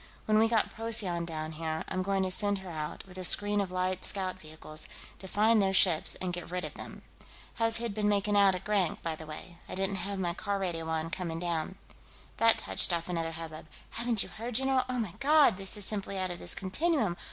"When 0.25 0.39
we 0.39 0.47
get 0.49 0.71
Procyon 0.71 1.25
down 1.25 1.51
here, 1.51 1.83
I'm 1.87 2.01
going 2.01 2.23
to 2.23 2.31
send 2.31 2.57
her 2.57 2.71
out, 2.71 3.05
with 3.05 3.19
a 3.19 3.23
screen 3.23 3.61
of 3.61 3.69
light 3.71 4.03
scout 4.03 4.37
vehicles, 4.39 4.87
to 5.19 5.27
find 5.27 5.61
those 5.61 5.75
ships 5.77 6.15
and 6.15 6.33
get 6.33 6.49
rid 6.49 6.65
of 6.65 6.73
them.... 6.73 7.03
How's 7.57 7.77
Hid 7.77 7.93
been 7.93 8.09
making 8.09 8.35
out, 8.35 8.55
at 8.55 8.63
Grank, 8.63 9.03
by 9.03 9.15
the 9.15 9.27
way? 9.27 9.59
I 9.69 9.75
didn't 9.75 9.97
have 9.97 10.17
my 10.17 10.33
car 10.33 10.57
radio 10.57 10.89
on, 10.89 11.11
coming 11.11 11.37
down." 11.39 11.75
That 12.37 12.57
touched 12.57 12.91
off 12.91 13.09
another 13.09 13.33
hubbub: 13.33 13.67
"Haven't 13.91 14.23
you 14.23 14.29
heard, 14.29 14.55
general?"... 14.55 14.85
"Oh, 14.89 14.97
my 14.97 15.13
God, 15.19 15.57
this 15.57 15.77
is 15.77 15.85
simply 15.85 16.17
out 16.17 16.31
of 16.31 16.39
this 16.39 16.55
continuum!" 16.55 17.15